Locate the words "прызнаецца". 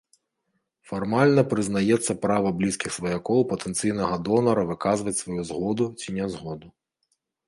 1.51-2.13